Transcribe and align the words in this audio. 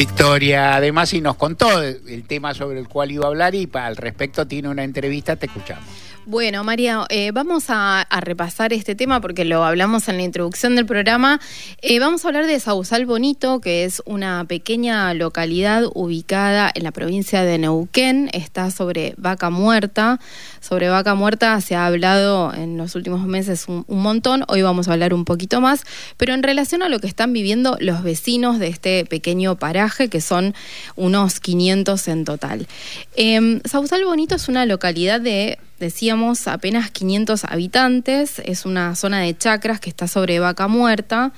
Victoria, 0.00 0.76
además, 0.76 1.12
y 1.12 1.20
nos 1.20 1.36
contó 1.36 1.82
el 1.82 2.24
tema 2.26 2.54
sobre 2.54 2.78
el 2.78 2.88
cual 2.88 3.10
iba 3.10 3.26
a 3.26 3.28
hablar 3.28 3.54
y 3.54 3.68
al 3.70 3.98
respecto 3.98 4.46
tiene 4.46 4.70
una 4.70 4.82
entrevista, 4.82 5.36
te 5.36 5.44
escuchamos. 5.44 5.84
Bueno, 6.30 6.62
María, 6.62 7.06
eh, 7.08 7.32
vamos 7.32 7.64
a, 7.70 8.06
repasar 8.20 8.72
este 8.72 8.94
tema 8.94 9.20
porque 9.20 9.44
lo 9.44 9.64
hablamos 9.64 10.08
en 10.08 10.16
la 10.16 10.22
introducción 10.22 10.76
del 10.76 10.86
programa. 10.86 11.40
Eh, 11.82 11.98
vamos 11.98 12.24
a 12.24 12.28
hablar 12.28 12.46
de 12.46 12.60
Sausal 12.60 13.04
Bonito, 13.04 13.60
que 13.60 13.82
es 13.82 14.00
una 14.06 14.44
pequeña 14.44 15.12
localidad 15.12 15.86
ubicada 15.92 16.70
en 16.72 16.84
la 16.84 16.92
provincia 16.92 17.42
de 17.42 17.58
Neuquén. 17.58 18.30
Está 18.32 18.70
sobre 18.70 19.14
Vaca 19.16 19.50
Muerta. 19.50 20.20
Sobre 20.60 20.88
Vaca 20.88 21.16
Muerta 21.16 21.60
se 21.60 21.74
ha 21.74 21.86
hablado 21.86 22.54
en 22.54 22.76
los 22.76 22.94
últimos 22.94 23.26
meses 23.26 23.66
un, 23.66 23.84
montón. 23.88 24.44
Hoy 24.46 24.62
vamos 24.62 24.86
a 24.86 24.92
hablar 24.92 25.12
un 25.12 25.24
poquito 25.24 25.60
más. 25.60 25.82
Pero 26.16 26.32
en 26.32 26.44
relación 26.44 26.84
a 26.84 26.88
lo 26.88 27.00
que 27.00 27.08
están 27.08 27.32
viviendo 27.32 27.76
los 27.80 28.04
vecinos 28.04 28.60
de 28.60 28.68
este 28.68 29.04
pequeño 29.04 29.56
paraje, 29.56 30.08
que 30.08 30.20
son 30.20 30.54
unos 30.94 31.40
500 31.40 32.06
en 32.06 32.24
total. 32.24 32.68
Eh, 33.16 33.60
Sausal 33.64 34.04
Bonito 34.04 34.36
es 34.36 34.48
una 34.48 34.64
localidad 34.64 35.20
de 35.20 35.58
decíamos, 35.80 36.46
apenas 36.46 36.90
500 36.90 37.44
habitantes, 37.44 38.40
es 38.44 38.66
una 38.66 38.94
zona 38.94 39.20
de 39.20 39.36
chacras 39.36 39.80
que 39.80 39.88
está 39.88 40.06
sobre 40.06 40.38
Vaca 40.38 40.68
Muerta. 40.68 41.32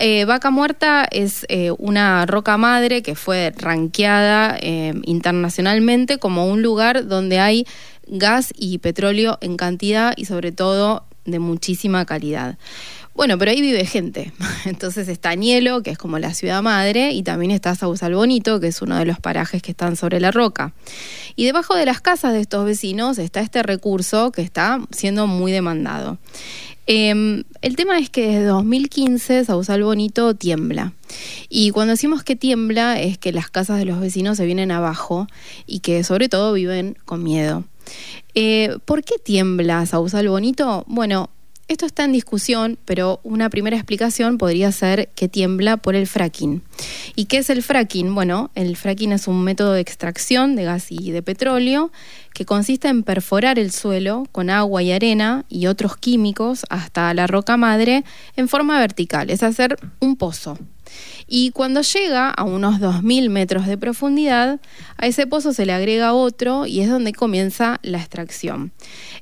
Eh, 0.00 0.24
Vaca 0.24 0.50
Muerta 0.50 1.06
es 1.08 1.44
eh, 1.48 1.70
una 1.78 2.26
roca 2.26 2.56
madre 2.56 3.02
que 3.02 3.14
fue 3.14 3.52
ranqueada 3.56 4.56
eh, 4.60 4.94
internacionalmente 5.04 6.18
como 6.18 6.46
un 6.46 6.62
lugar 6.62 7.06
donde 7.06 7.38
hay 7.38 7.66
gas 8.08 8.52
y 8.56 8.78
petróleo 8.78 9.38
en 9.42 9.56
cantidad 9.56 10.14
y 10.16 10.24
sobre 10.24 10.50
todo 10.50 11.04
de 11.26 11.38
muchísima 11.38 12.06
calidad. 12.06 12.56
Bueno, 13.14 13.36
pero 13.38 13.50
ahí 13.50 13.60
vive 13.60 13.84
gente. 13.84 14.32
Entonces 14.64 15.08
está 15.08 15.34
Nielo, 15.34 15.82
que 15.82 15.90
es 15.90 15.98
como 15.98 16.18
la 16.18 16.32
ciudad 16.32 16.62
madre, 16.62 17.12
y 17.12 17.22
también 17.22 17.50
está 17.50 17.74
Sausal 17.74 18.14
Bonito, 18.14 18.60
que 18.60 18.68
es 18.68 18.80
uno 18.82 18.96
de 18.96 19.04
los 19.04 19.18
parajes 19.18 19.62
que 19.62 19.72
están 19.72 19.96
sobre 19.96 20.20
la 20.20 20.30
roca. 20.30 20.72
Y 21.36 21.44
debajo 21.44 21.74
de 21.74 21.86
las 21.86 22.00
casas 22.00 22.32
de 22.32 22.40
estos 22.40 22.64
vecinos 22.64 23.18
está 23.18 23.40
este 23.40 23.62
recurso 23.62 24.32
que 24.32 24.42
está 24.42 24.80
siendo 24.90 25.26
muy 25.26 25.52
demandado. 25.52 26.18
Em, 26.92 27.44
el 27.62 27.76
tema 27.76 27.98
es 27.98 28.10
que 28.10 28.26
desde 28.26 28.44
2015 28.46 29.44
Sausal 29.44 29.84
Bonito 29.84 30.34
tiembla. 30.34 30.92
Y 31.48 31.70
cuando 31.70 31.92
decimos 31.92 32.24
que 32.24 32.36
tiembla 32.36 33.00
es 33.00 33.16
que 33.16 33.32
las 33.32 33.48
casas 33.48 33.78
de 33.78 33.84
los 33.84 34.00
vecinos 34.00 34.36
se 34.36 34.46
vienen 34.46 34.72
abajo 34.72 35.28
y 35.66 35.80
que 35.80 36.02
sobre 36.02 36.28
todo 36.28 36.52
viven 36.52 36.96
con 37.04 37.22
miedo. 37.22 37.64
Eh, 38.34 38.76
¿Por 38.86 39.04
qué 39.04 39.14
tiembla 39.22 39.86
Sausal 39.86 40.28
Bonito? 40.28 40.84
Bueno, 40.88 41.30
esto 41.70 41.86
está 41.86 42.04
en 42.04 42.10
discusión, 42.10 42.78
pero 42.84 43.20
una 43.22 43.48
primera 43.48 43.76
explicación 43.76 44.38
podría 44.38 44.72
ser 44.72 45.08
que 45.14 45.28
tiembla 45.28 45.76
por 45.76 45.94
el 45.94 46.08
fracking. 46.08 46.62
¿Y 47.14 47.26
qué 47.26 47.38
es 47.38 47.48
el 47.48 47.62
fracking? 47.62 48.12
Bueno, 48.12 48.50
el 48.56 48.76
fracking 48.76 49.12
es 49.12 49.28
un 49.28 49.44
método 49.44 49.74
de 49.74 49.80
extracción 49.80 50.56
de 50.56 50.64
gas 50.64 50.90
y 50.90 51.12
de 51.12 51.22
petróleo 51.22 51.92
que 52.34 52.44
consiste 52.44 52.88
en 52.88 53.04
perforar 53.04 53.60
el 53.60 53.70
suelo 53.70 54.26
con 54.32 54.50
agua 54.50 54.82
y 54.82 54.90
arena 54.90 55.44
y 55.48 55.68
otros 55.68 55.96
químicos 55.96 56.66
hasta 56.70 57.14
la 57.14 57.28
roca 57.28 57.56
madre 57.56 58.04
en 58.34 58.48
forma 58.48 58.80
vertical, 58.80 59.30
es 59.30 59.44
hacer 59.44 59.78
un 60.00 60.16
pozo. 60.16 60.58
Y 61.26 61.50
cuando 61.52 61.82
llega 61.82 62.30
a 62.30 62.42
unos 62.44 62.80
2.000 62.80 63.28
metros 63.30 63.66
de 63.66 63.78
profundidad, 63.78 64.60
a 64.96 65.06
ese 65.06 65.26
pozo 65.26 65.52
se 65.52 65.66
le 65.66 65.72
agrega 65.72 66.12
otro 66.12 66.66
y 66.66 66.80
es 66.80 66.90
donde 66.90 67.12
comienza 67.12 67.78
la 67.82 67.98
extracción. 67.98 68.72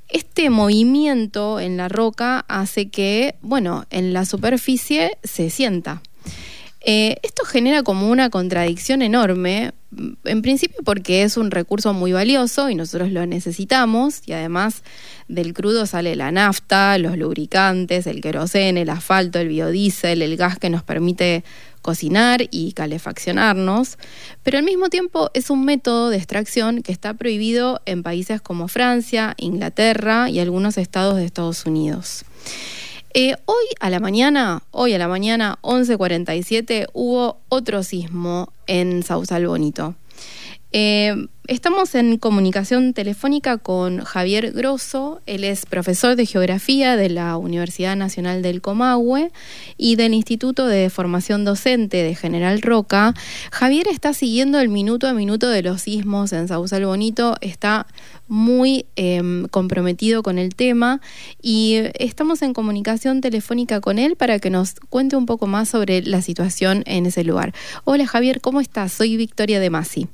Este 0.09 0.51
movimiento 0.51 1.61
en 1.61 1.77
la 1.77 1.89
roca 1.89 2.45
hace 2.49 2.89
que, 2.89 3.35
bueno, 3.43 3.85
en 3.91 4.13
la 4.13 4.25
superficie 4.25 5.19
se 5.23 5.51
sienta. 5.51 6.03
Eh, 6.91 7.19
esto 7.22 7.44
genera 7.44 7.83
como 7.83 8.08
una 8.08 8.31
contradicción 8.31 9.03
enorme, 9.03 9.72
en 10.25 10.41
principio 10.41 10.78
porque 10.86 11.22
es 11.22 11.36
un 11.36 11.50
recurso 11.50 11.92
muy 11.92 12.12
valioso 12.12 12.70
y 12.70 12.75
nosotros 12.75 13.12
lo 13.12 13.27
necesitamos 13.27 14.22
y 14.25 14.33
además 14.33 14.83
del 15.28 15.53
crudo 15.53 15.84
sale 15.84 16.16
la 16.16 16.32
nafta, 16.32 16.97
los 16.97 17.19
lubricantes, 17.19 18.06
el 18.06 18.22
queroseno, 18.22 18.81
el 18.81 18.88
asfalto, 18.88 19.38
el 19.38 19.48
biodiesel, 19.48 20.22
el 20.22 20.38
gas 20.38 20.59
que 20.59 20.71
nos 20.71 20.82
permite 20.82 21.44
cocinar 21.82 22.48
y 22.50 22.72
calefaccionarnos, 22.72 23.98
pero 24.43 24.56
al 24.56 24.65
mismo 24.65 24.88
tiempo 24.88 25.31
es 25.34 25.50
un 25.50 25.66
método 25.66 26.09
de 26.09 26.16
extracción 26.16 26.82
que 26.82 26.93
está 26.93 27.12
prohibido 27.12 27.82
en 27.84 28.03
países 28.03 28.41
como 28.41 28.66
Francia, 28.66 29.34
Inglaterra 29.37 30.31
y 30.31 30.38
algunos 30.38 30.78
estados 30.78 31.16
de 31.16 31.27
Estados 31.27 31.66
Unidos. 31.66 32.25
Eh, 33.21 33.34
hoy 33.47 33.65
a 33.81 33.91
la 33.91 33.99
mañana, 33.99 34.62
hoy 34.71 34.95
a 34.95 34.99
la 34.99 35.09
mañana 35.09 35.59
11:47 35.62 36.87
hubo 36.93 37.41
otro 37.49 37.83
sismo 37.83 38.53
en 38.69 39.03
Sausal 39.03 39.45
Bonito. 39.49 39.97
Eh, 40.71 41.29
estamos 41.47 41.95
en 41.95 42.19
comunicación 42.19 42.93
telefónica 42.93 43.56
con 43.56 44.05
Javier 44.05 44.53
Grosso, 44.53 45.23
él 45.25 45.45
es 45.45 45.65
profesor 45.65 46.15
de 46.15 46.27
Geografía 46.27 46.95
de 46.97 47.09
la 47.09 47.39
Universidad 47.39 47.97
Nacional 47.97 48.43
del 48.43 48.61
Comahue 48.61 49.33
y 49.78 49.97
del 49.97 50.12
Instituto 50.12 50.67
de 50.67 50.91
Formación 50.91 51.47
Docente 51.47 52.03
de 52.03 52.15
General 52.15 52.61
Roca. 52.61 53.15
Javier 53.51 53.89
está 53.89 54.12
siguiendo 54.12 54.61
el 54.61 54.69
minuto 54.69 55.09
a 55.09 55.15
minuto 55.15 55.49
de 55.49 55.62
los 55.62 55.83
sismos 55.83 56.34
en 56.34 56.49
Sausal 56.49 56.84
Bonito, 56.84 57.37
está 57.41 57.87
muy 58.27 58.84
em, 58.97 59.49
comprometido 59.49 60.23
con 60.23 60.39
el 60.39 60.55
tema 60.55 61.01
y 61.41 61.77
estamos 61.95 62.43
en 62.43 62.53
comunicación 62.53 63.23
telefónica 63.23 63.81
con 63.81 63.99
él 63.99 64.17
para 64.17 64.39
que 64.39 64.51
nos 64.51 64.75
cuente 64.91 65.17
un 65.17 65.25
poco 65.25 65.47
más 65.47 65.71
sobre 65.71 66.03
la 66.03 66.21
situación 66.21 66.83
en 66.84 67.07
ese 67.07 67.25
lugar. 67.25 67.55
Hola 67.84 68.07
Javier, 68.07 68.43
¿cómo 68.43 68.61
estás? 68.61 68.93
Soy 68.93 69.17
Victoria 69.17 69.61
de 69.61 69.71
Masi. 69.71 70.09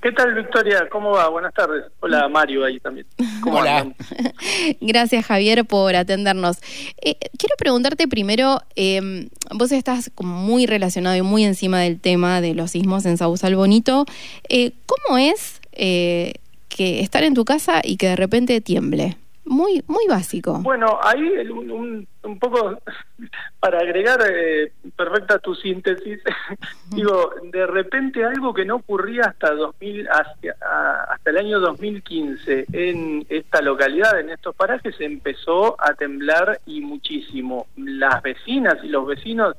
¿Qué 0.00 0.12
tal, 0.12 0.32
Victoria? 0.34 0.88
¿Cómo 0.90 1.10
va? 1.10 1.28
Buenas 1.28 1.52
tardes. 1.52 1.84
Hola, 2.00 2.28
Mario, 2.28 2.64
ahí 2.64 2.78
también. 2.78 3.04
¿Cómo 3.42 3.58
Hola. 3.58 3.92
Gracias, 4.80 5.26
Javier, 5.26 5.64
por 5.64 5.96
atendernos. 5.96 6.58
Eh, 7.02 7.16
quiero 7.36 7.56
preguntarte 7.58 8.06
primero, 8.06 8.60
em, 8.76 9.28
vos 9.50 9.72
estás 9.72 10.12
muy 10.20 10.66
relacionado 10.66 11.16
y 11.16 11.22
muy 11.22 11.44
encima 11.44 11.80
del 11.80 12.00
tema 12.00 12.40
de 12.40 12.54
los 12.54 12.70
sismos 12.72 13.06
en 13.06 13.16
Sausal 13.16 13.56
Bonito. 13.56 14.06
Eh, 14.48 14.72
¿Cómo 14.86 15.18
es 15.18 15.60
eh, 15.72 16.34
que 16.68 17.00
estar 17.00 17.24
en 17.24 17.34
tu 17.34 17.44
casa 17.44 17.80
y 17.82 17.96
que 17.96 18.06
de 18.06 18.16
repente 18.16 18.60
tiemble? 18.60 19.16
Muy 19.48 19.82
muy 19.86 20.06
básico. 20.08 20.60
Bueno, 20.62 20.98
ahí 21.02 21.20
un, 21.48 22.06
un, 22.22 22.38
poco 22.38 22.78
para 23.60 23.78
agregar 23.78 24.20
eh, 24.30 24.72
perfecta 24.96 25.38
tu 25.38 25.54
síntesis, 25.54 26.20
digo, 26.90 27.32
de 27.50 27.66
repente 27.66 28.24
algo 28.24 28.54
que 28.54 28.64
no 28.64 28.76
ocurría 28.76 29.24
hasta 29.24 29.52
2000 29.54 30.08
hasta, 30.08 31.04
hasta 31.10 31.30
el 31.30 31.38
año 31.38 31.60
2015 31.60 32.66
en 32.72 33.26
esta 33.28 33.60
localidad, 33.62 34.20
en 34.20 34.30
estos 34.30 34.54
parajes 34.54 34.94
empezó 35.00 35.76
a 35.82 35.94
temblar 35.94 36.60
y 36.66 36.80
muchísimo. 36.80 37.66
Las 37.76 38.22
vecinas 38.22 38.76
y 38.82 38.88
los 38.88 39.06
vecinos 39.06 39.56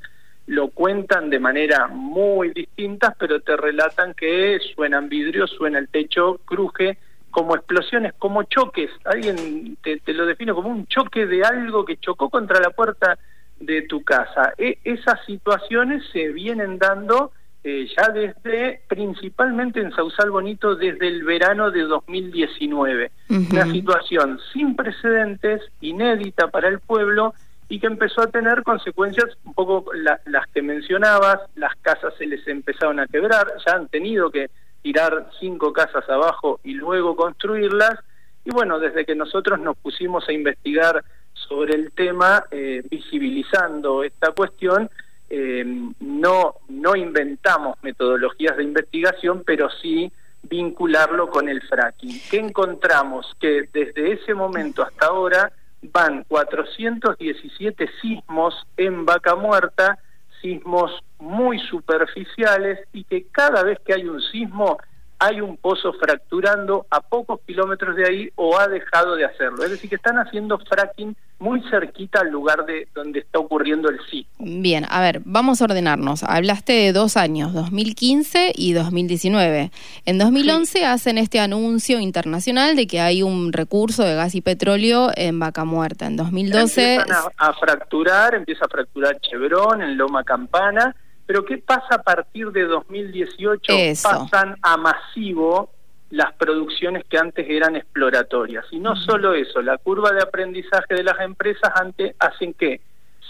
lo 0.49 0.69
cuentan 0.69 1.29
de 1.29 1.39
manera 1.39 1.87
muy 1.87 2.49
distintas, 2.49 3.13
pero 3.19 3.39
te 3.39 3.55
relatan 3.55 4.15
que 4.15 4.59
suenan 4.73 5.07
vidrios, 5.07 5.51
suena 5.51 5.77
el 5.77 5.89
techo, 5.89 6.39
cruje 6.43 6.97
como 7.29 7.55
explosiones, 7.55 8.13
como 8.17 8.43
choques. 8.43 8.89
Alguien 9.05 9.77
te, 9.81 10.01
lo 10.13 10.25
define 10.25 10.53
como 10.53 10.69
un 10.69 10.87
choque 10.87 11.25
de 11.25 11.43
algo 11.43 11.85
que 11.85 11.97
chocó 11.97 12.29
contra 12.29 12.59
la 12.59 12.71
puerta 12.71 13.17
de 13.59 13.83
tu 13.83 14.03
casa. 14.03 14.53
E, 14.57 14.79
esas 14.83 15.23
situaciones 15.25 16.03
se 16.11 16.29
vienen 16.29 16.77
dando 16.79 17.31
eh, 17.63 17.87
ya 17.97 18.09
desde, 18.09 18.81
principalmente 18.87 19.81
en 19.81 19.91
Sausal 19.91 20.31
Bonito, 20.31 20.75
desde 20.75 21.07
el 21.07 21.23
verano 21.23 21.71
de 21.71 21.81
2019. 21.81 23.11
Una 23.29 23.65
situación 23.71 24.39
sin 24.53 24.75
precedentes, 24.75 25.61
inédita 25.81 26.47
para 26.47 26.69
el 26.69 26.79
pueblo 26.79 27.33
y 27.67 27.79
que 27.79 27.87
empezó 27.87 28.21
a 28.21 28.27
tener 28.27 28.63
consecuencias 28.63 29.37
un 29.43 29.53
poco 29.53 29.85
las 29.93 30.47
que 30.47 30.61
mencionabas, 30.61 31.39
las 31.55 31.75
casas 31.81 32.13
se 32.17 32.25
les 32.25 32.45
empezaron 32.47 32.99
a 32.99 33.07
quebrar, 33.07 33.47
ya 33.65 33.73
han 33.73 33.87
tenido 33.87 34.31
que 34.31 34.49
tirar 34.81 35.29
cinco 35.39 35.73
casas 35.73 36.07
abajo 36.09 36.59
y 36.63 36.73
luego 36.73 37.15
construirlas. 37.15 37.99
Y 38.45 38.51
bueno, 38.51 38.79
desde 38.79 39.05
que 39.05 39.15
nosotros 39.15 39.59
nos 39.59 39.77
pusimos 39.77 40.27
a 40.27 40.33
investigar 40.33 41.03
sobre 41.33 41.75
el 41.75 41.91
tema, 41.91 42.45
eh, 42.51 42.83
visibilizando 42.89 44.03
esta 44.03 44.31
cuestión, 44.31 44.89
eh, 45.29 45.63
no, 45.99 46.55
no 46.67 46.95
inventamos 46.95 47.77
metodologías 47.83 48.57
de 48.57 48.63
investigación, 48.63 49.43
pero 49.45 49.69
sí 49.81 50.11
vincularlo 50.43 51.29
con 51.29 51.49
el 51.49 51.61
fracking. 51.61 52.19
¿Qué 52.29 52.37
encontramos? 52.37 53.35
Que 53.39 53.69
desde 53.71 54.13
ese 54.13 54.33
momento 54.33 54.83
hasta 54.83 55.07
ahora 55.07 55.51
van 55.81 56.23
417 56.27 57.89
sismos 58.01 58.67
en 58.77 59.05
vaca 59.05 59.35
muerta, 59.35 59.99
sismos 60.41 60.91
muy 61.19 61.59
superficiales 61.59 62.79
y 62.93 63.03
que 63.03 63.25
cada 63.31 63.63
vez 63.63 63.79
que 63.85 63.93
hay 63.93 64.07
un 64.07 64.21
sismo 64.21 64.77
hay 65.19 65.41
un 65.41 65.57
pozo 65.57 65.91
fracturando 65.93 66.85
a 66.89 67.01
pocos 67.01 67.41
kilómetros 67.45 67.95
de 67.97 68.07
ahí 68.07 68.29
o 68.35 68.57
ha 68.57 68.69
dejado 68.69 69.15
de 69.15 69.25
hacerlo. 69.25 69.63
Es 69.65 69.71
decir, 69.71 69.89
que 69.89 69.97
están 69.97 70.17
haciendo 70.17 70.57
fracking 70.59 71.15
muy 71.39 71.61
cerquita 71.69 72.19
al 72.19 72.29
lugar 72.29 72.65
de 72.65 72.87
donde 72.93 73.19
está 73.19 73.39
ocurriendo 73.39 73.89
el 73.89 73.99
sismo. 74.09 74.29
Bien, 74.39 74.85
a 74.89 75.01
ver, 75.01 75.21
vamos 75.23 75.61
a 75.61 75.65
ordenarnos. 75.65 76.23
Hablaste 76.23 76.73
de 76.73 76.93
dos 76.93 77.17
años, 77.17 77.53
2015 77.53 78.51
y 78.55 78.73
2019. 78.73 79.71
En 80.05 80.17
2011 80.17 80.85
hacen 80.85 81.17
este 81.17 81.39
anuncio 81.39 81.99
internacional 81.99 82.75
de 82.75 82.87
que 82.87 82.99
hay 82.99 83.23
un 83.23 83.53
recurso 83.53 84.03
de 84.03 84.15
gas 84.15 84.35
y 84.35 84.41
petróleo 84.41 85.11
en 85.15 85.39
Vaca 85.39 85.63
Muerta. 85.63 86.05
En 86.07 86.17
2012... 86.17 86.95
Empiezan 86.95 87.31
a, 87.37 87.47
a 87.47 87.53
fracturar, 87.53 88.35
empieza 88.35 88.65
a 88.65 88.69
fracturar 88.69 89.19
Chevron 89.21 89.81
en 89.81 89.97
Loma 89.97 90.23
Campana, 90.23 90.95
pero 91.25 91.45
¿qué 91.45 91.57
pasa 91.57 91.95
a 91.95 92.03
partir 92.03 92.51
de 92.51 92.65
2018? 92.65 93.71
Eso. 93.71 94.09
Pasan 94.09 94.55
a 94.61 94.77
masivo 94.77 95.69
las 96.09 96.33
producciones 96.33 97.05
que 97.05 97.17
antes 97.17 97.45
eran 97.49 97.75
exploratorias. 97.75 98.65
Y 98.71 98.79
no 98.79 98.95
solo 98.95 99.33
eso, 99.33 99.61
la 99.61 99.77
curva 99.77 100.11
de 100.11 100.21
aprendizaje 100.21 100.95
de 100.95 101.03
las 101.03 101.19
empresas 101.19 101.71
antes 101.75 102.15
hacen 102.19 102.53
que 102.53 102.81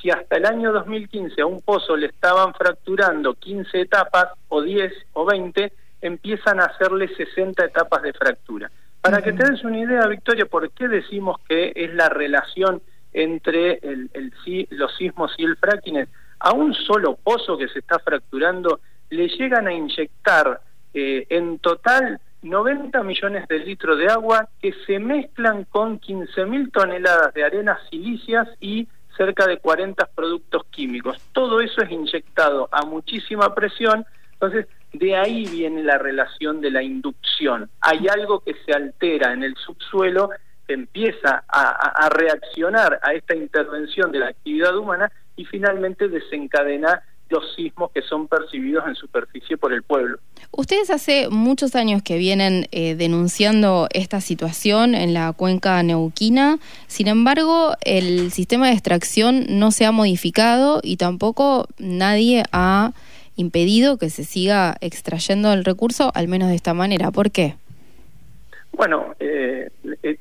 si 0.02 0.10
hasta 0.10 0.38
el 0.38 0.46
año 0.46 0.72
2015 0.72 1.42
a 1.42 1.46
un 1.46 1.62
pozo 1.62 1.98
le 1.98 2.08
estaban 2.08 2.54
fracturando 2.54 3.34
15 3.34 3.82
etapas 3.82 4.30
o 4.48 4.62
10 4.62 4.94
o 5.14 5.26
20, 5.26 5.74
empiezan 6.02 6.62
a 6.62 6.66
hacerle 6.66 7.14
60 7.14 7.66
etapas 7.66 8.02
de 8.02 8.14
fractura. 8.14 8.72
Para 9.02 9.22
que 9.22 9.34
te 9.34 9.50
des 9.50 9.64
una 9.64 9.80
idea, 9.80 10.08
Victoria, 10.08 10.46
¿por 10.46 10.72
qué 10.72 10.88
decimos 10.88 11.38
que 11.48 11.74
es 11.76 11.94
la 11.94 12.10
relación 12.10 12.82
entre 13.14 13.80
el, 13.82 14.10
el, 14.14 14.34
los 14.72 14.96
sismos 14.96 15.34
y 15.38 15.46
el 15.46 15.58
fracking? 15.58 16.08
A 16.40 16.54
un 16.54 16.74
solo 16.74 17.16
pozo 17.16 17.58
que 17.58 17.68
se 17.68 17.80
está 17.80 18.00
fracturando 18.00 18.80
le 19.10 19.28
llegan 19.30 19.68
a 19.68 19.74
inyectar 19.74 20.62
eh, 20.94 21.26
en 21.30 21.60
total 21.60 22.20
90 22.42 23.04
millones 23.04 23.48
de 23.48 23.60
litros 23.60 23.98
de 23.98 24.08
agua 24.08 24.50
que 24.62 24.74
se 24.86 25.00
mezclan 25.00 25.66
con 25.66 26.00
15 26.00 26.46
mil 26.46 26.72
toneladas 26.72 27.34
de 27.34 27.44
arenas 27.44 27.80
silicias 27.90 28.48
y 28.60 28.88
cerca 29.18 29.46
de 29.46 29.58
40 29.58 30.06
productos 30.16 30.64
químicos. 30.70 31.18
Todo 31.34 31.60
eso 31.60 31.82
es 31.82 31.92
inyectado 31.92 32.70
a 32.72 32.86
muchísima 32.86 33.54
presión, 33.54 34.06
entonces 34.34 34.68
de 34.94 35.16
ahí 35.16 35.46
viene 35.46 35.84
la 35.84 35.98
relación 35.98 36.62
de 36.62 36.72
la 36.72 36.82
inducción. 36.82 37.70
Hay 37.82 38.08
algo 38.08 38.40
que 38.40 38.56
se 38.66 38.74
altera 38.74 39.34
en 39.34 39.44
el 39.44 39.56
subsuelo, 39.56 40.30
empieza 40.68 41.44
a, 41.48 42.06
a 42.06 42.10
reaccionar 42.10 43.00
a 43.02 43.14
esta 43.14 43.36
intervención 43.36 44.12
de 44.12 44.20
la 44.20 44.28
actividad 44.30 44.78
humana 44.78 45.12
y 45.36 45.46
finalmente 45.46 46.08
desencadena 46.08 47.02
los 47.30 47.54
sismos 47.56 47.92
que 47.92 48.02
son 48.02 48.28
percibidos 48.28 48.86
en 48.88 48.96
superficie 48.96 49.58
por 49.58 49.74
el 49.74 49.84
pueblo. 49.84 50.18
Ustedes 50.52 50.90
hace 50.90 51.30
muchos 51.30 51.76
años 51.76 52.02
que 52.02 52.18
vienen 52.18 52.68
eh, 52.72 52.96
denunciando 52.96 53.88
esta 53.94 54.20
situación 54.20 54.96
en 54.96 55.14
la 55.14 55.32
cuenca 55.34 55.82
neuquina, 55.84 56.58
sin 56.88 57.08
embargo 57.08 57.74
el 57.82 58.32
sistema 58.32 58.68
de 58.68 58.74
extracción 58.74 59.46
no 59.50 59.72
se 59.72 59.86
ha 59.86 59.92
modificado 59.92 60.80
y 60.84 60.98
tampoco 60.98 61.68
nadie 61.78 62.44
ha 62.52 62.94
impedido 63.36 63.98
que 63.98 64.10
se 64.10 64.26
siga 64.26 64.76
extrayendo 64.82 65.54
el 65.54 65.64
recurso, 65.64 66.12
al 66.14 66.28
menos 66.28 66.50
de 66.50 66.56
esta 66.56 66.74
manera. 66.74 67.12
¿Por 67.12 67.32
qué? 67.32 67.56
Bueno, 68.74 69.16
eh, 69.20 69.70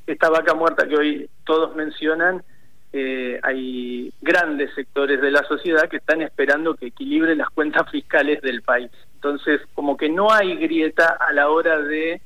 esta 0.07 0.29
vaca 0.29 0.53
muerta 0.53 0.87
que 0.87 0.95
hoy 0.95 1.29
todos 1.45 1.75
mencionan, 1.75 2.43
eh, 2.91 3.39
hay 3.43 4.11
grandes 4.21 4.73
sectores 4.73 5.21
de 5.21 5.31
la 5.31 5.43
sociedad 5.43 5.87
que 5.89 5.97
están 5.97 6.21
esperando 6.21 6.75
que 6.75 6.87
equilibre 6.87 7.35
las 7.35 7.49
cuentas 7.49 7.89
fiscales 7.91 8.41
del 8.41 8.61
país. 8.61 8.89
Entonces, 9.15 9.61
como 9.75 9.95
que 9.95 10.09
no 10.09 10.31
hay 10.31 10.55
grieta 10.55 11.17
a 11.19 11.31
la 11.33 11.49
hora 11.49 11.79
de 11.79 12.21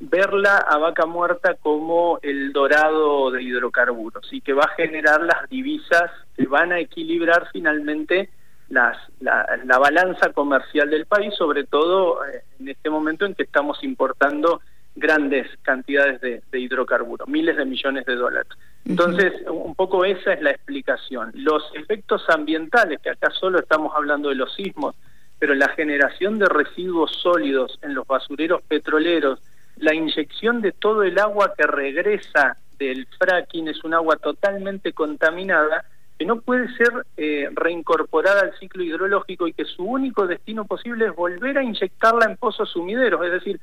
verla 0.00 0.56
a 0.56 0.78
vaca 0.78 1.06
muerta 1.06 1.54
como 1.54 2.18
el 2.22 2.52
dorado 2.52 3.30
de 3.30 3.42
hidrocarburos 3.42 4.32
y 4.32 4.40
que 4.40 4.52
va 4.52 4.64
a 4.64 4.74
generar 4.74 5.22
las 5.22 5.48
divisas 5.48 6.10
que 6.36 6.46
van 6.46 6.72
a 6.72 6.80
equilibrar 6.80 7.48
finalmente 7.52 8.28
las, 8.68 8.96
la, 9.20 9.46
la 9.64 9.78
balanza 9.78 10.32
comercial 10.32 10.90
del 10.90 11.06
país, 11.06 11.32
sobre 11.36 11.64
todo 11.64 12.24
eh, 12.26 12.42
en 12.58 12.68
este 12.68 12.90
momento 12.90 13.26
en 13.26 13.34
que 13.34 13.44
estamos 13.44 13.82
importando 13.84 14.60
grandes 14.96 15.46
cantidades 15.62 16.20
de, 16.20 16.42
de 16.50 16.60
hidrocarburos, 16.60 17.28
miles 17.28 17.56
de 17.56 17.64
millones 17.64 18.04
de 18.04 18.16
dólares. 18.16 18.52
Entonces, 18.84 19.32
un 19.48 19.74
poco 19.74 20.04
esa 20.04 20.32
es 20.32 20.42
la 20.42 20.50
explicación. 20.50 21.30
Los 21.34 21.62
efectos 21.74 22.24
ambientales, 22.28 23.00
que 23.00 23.10
acá 23.10 23.30
solo 23.30 23.60
estamos 23.60 23.92
hablando 23.94 24.28
de 24.28 24.34
los 24.34 24.52
sismos, 24.54 24.96
pero 25.38 25.54
la 25.54 25.68
generación 25.68 26.38
de 26.38 26.46
residuos 26.46 27.12
sólidos 27.22 27.78
en 27.82 27.94
los 27.94 28.06
basureros 28.06 28.62
petroleros, 28.62 29.40
la 29.76 29.94
inyección 29.94 30.60
de 30.60 30.72
todo 30.72 31.02
el 31.02 31.18
agua 31.18 31.54
que 31.56 31.66
regresa 31.66 32.56
del 32.78 33.06
fracking 33.18 33.68
es 33.68 33.82
un 33.84 33.94
agua 33.94 34.16
totalmente 34.16 34.92
contaminada 34.92 35.84
que 36.18 36.26
no 36.26 36.40
puede 36.40 36.68
ser 36.76 36.90
eh, 37.16 37.48
reincorporada 37.52 38.42
al 38.42 38.58
ciclo 38.58 38.82
hidrológico 38.82 39.48
y 39.48 39.52
que 39.52 39.64
su 39.64 39.84
único 39.84 40.26
destino 40.26 40.64
posible 40.64 41.06
es 41.06 41.16
volver 41.16 41.58
a 41.58 41.62
inyectarla 41.62 42.26
en 42.26 42.36
pozos 42.36 42.70
sumideros, 42.70 43.24
es 43.24 43.32
decir, 43.32 43.60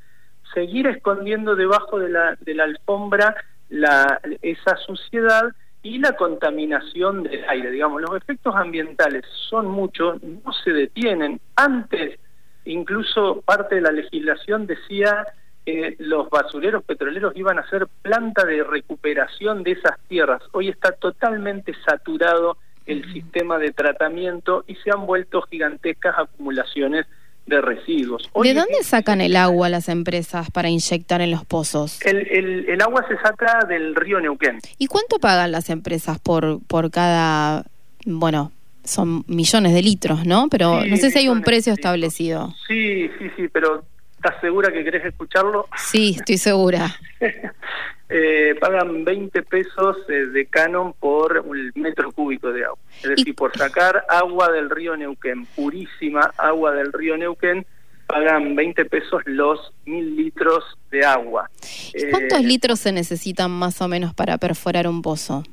seguir 0.54 0.88
escondiendo 0.88 1.56
debajo 1.56 2.00
de 2.00 2.10
la, 2.10 2.36
de 2.42 2.56
la 2.56 2.63
alfombra 2.63 3.36
la, 3.69 4.19
esa 4.42 4.75
suciedad 4.77 5.50
y 5.81 6.00
la 6.00 6.13
contaminación 6.13 7.24
del 7.24 7.44
aire. 7.48 7.71
Digamos, 7.71 8.01
los 8.01 8.16
efectos 8.16 8.56
ambientales 8.56 9.25
son 9.50 9.68
muchos, 9.68 10.21
no 10.24 10.51
se 10.63 10.71
detienen. 10.71 11.39
Antes, 11.56 12.19
incluso 12.66 13.42
parte 13.42 13.75
de 13.75 13.81
la 13.81 13.92
legislación 13.92 14.68
decía 14.68 15.25
que 15.66 15.95
los 16.00 16.30
basureros 16.30 16.83
petroleros 16.83 17.36
iban 17.36 17.60
a 17.60 17.69
ser 17.69 17.88
planta 18.01 18.45
de 18.45 18.63
recuperación 18.63 19.63
de 19.63 19.71
esas 19.71 20.00
tierras. 20.07 20.42
Hoy 20.51 20.69
está 20.69 20.92
totalmente 20.92 21.74
saturado 21.86 22.57
el 22.86 23.12
sistema 23.13 23.57
de 23.60 23.71
tratamiento 23.71 24.63
y 24.68 24.75
se 24.75 24.92
han 24.92 25.06
vuelto 25.06 25.44
gigantescas 25.44 26.16
acumulaciones 26.18 27.06
de 27.50 27.62
residuos. 27.62 28.30
¿De 28.42 28.54
dónde 28.54 28.84
sacan 28.84 29.22
el 29.22 29.36
agua 29.36 29.69
las 29.69 29.90
empresas 29.90 30.50
para 30.51 30.69
inyectar 30.69 31.22
en 31.22 31.31
los 31.31 31.46
pozos? 31.46 32.00
El, 32.06 32.18
el, 32.18 32.69
el, 32.69 32.81
agua 32.81 33.06
se 33.07 33.18
saca 33.18 33.66
del 33.68 33.96
río 33.96 34.19
Neuquén. 34.22 34.60
¿Y 34.78 34.88
cuánto 34.88 35.19
pagan 35.19 35.51
las 35.51 35.69
empresas 35.69 36.19
por, 36.19 36.60
por 36.68 36.92
cada, 36.92 37.66
bueno, 38.06 38.51
son 38.84 39.24
millones 39.28 39.74
de 39.74 39.81
litros, 39.81 40.25
¿no? 40.25 40.48
Pero 40.50 40.81
sí, 40.81 40.90
no 40.90 40.98
sé 40.98 41.12
si 41.12 41.19
hay 41.19 41.30
un 41.30 41.42
precio 41.42 41.74
establecido. 41.74 42.54
Sí, 42.68 43.10
sí, 43.19 43.30
sí, 43.36 43.48
pero 43.52 43.84
¿estás 44.19 44.42
segura 44.42 44.71
que 44.71 44.83
querés 44.83 45.06
escucharlo? 45.06 45.68
Sí, 45.77 46.16
estoy 46.18 46.38
segura. 46.38 46.94
eh, 48.10 48.56
pagan 48.60 49.06
20 49.06 49.44
pesos 49.44 49.98
eh, 50.10 50.25
de 50.25 50.45
canon 50.48 50.94
por 50.94 51.38
un 51.39 51.71
metro 51.75 52.12
cúbico 52.12 52.51
de 52.51 52.66
agua. 52.66 52.80
Es 53.01 53.10
decir, 53.10 53.33
por 53.33 53.57
sacar 53.57 54.04
agua 54.10 54.51
del 54.51 54.69
río 54.69 54.98
Neuquén, 54.98 55.45
purísima 55.56 56.33
agua 56.38 56.74
del 56.74 56.92
río 56.92 57.16
Neuquén, 57.18 57.66
pagan 58.07 58.56
20 58.56 58.86
pesos 58.86 59.21
los 59.26 59.71
mil 59.85 60.18
litros 60.18 60.66
de 60.92 61.06
agua. 61.06 61.49
¿Y 61.94 62.09
cuántos 62.11 62.40
eh, 62.40 62.44
litros 62.44 62.80
se 62.80 62.92
necesitan 62.92 63.52
más 63.52 63.81
o 63.81 63.88
menos 63.88 64.14
para 64.14 64.38
perforar 64.38 64.88
un 64.88 65.02
pozo? 65.02 65.44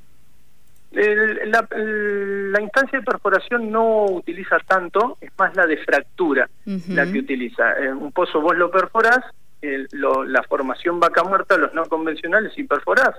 El, 0.96 1.50
la, 1.50 1.66
la, 1.70 2.60
instancia 2.60 2.98
de 2.98 3.04
perforación 3.04 3.70
no 3.70 4.06
utiliza 4.06 4.58
tanto, 4.66 5.18
es 5.20 5.30
más 5.38 5.54
la 5.54 5.66
de 5.66 5.76
fractura 5.78 6.48
uh 6.64 6.70
-huh. 6.70 6.94
la 6.94 7.04
que 7.04 7.18
utiliza. 7.18 7.78
Eh, 7.78 7.92
un 7.92 8.12
pozo 8.12 8.40
vos 8.40 8.56
lo 8.56 8.70
perforás, 8.70 9.20
el, 9.60 9.86
lo, 9.92 10.24
la 10.24 10.42
formación 10.44 10.98
vaca 10.98 11.22
muerta, 11.22 11.58
los 11.58 11.74
no 11.74 11.84
convencionales, 11.84 12.52
si 12.54 12.64
perforás 12.64 13.14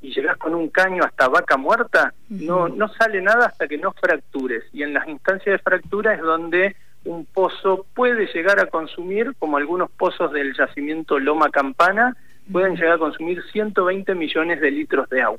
y 0.00 0.14
llegás 0.14 0.36
con 0.36 0.54
un 0.54 0.68
caño 0.68 1.02
hasta 1.04 1.28
vaca 1.28 1.56
muerta, 1.56 2.14
uh 2.30 2.34
-huh. 2.34 2.46
no, 2.46 2.68
no 2.68 2.88
sale 2.94 3.20
nada 3.20 3.46
hasta 3.46 3.66
que 3.68 3.78
no 3.78 3.92
fractures. 3.92 4.64
Y 4.72 4.82
en 4.82 4.94
las 4.94 5.06
instancias 5.08 5.54
de 5.56 5.62
fractura 5.62 6.14
es 6.14 6.20
donde 6.22 6.76
un 7.04 7.24
pozo 7.26 7.86
puede 7.94 8.26
llegar 8.32 8.58
a 8.60 8.66
consumir, 8.66 9.34
como 9.38 9.56
algunos 9.56 9.90
pozos 9.90 10.32
del 10.32 10.54
yacimiento 10.56 11.18
Loma 11.18 11.50
Campana, 11.50 12.16
pueden 12.50 12.76
llegar 12.76 12.94
a 12.94 12.98
consumir 12.98 13.42
120 13.52 14.14
millones 14.14 14.60
de 14.60 14.70
litros 14.70 15.08
de 15.10 15.22
agua. 15.22 15.38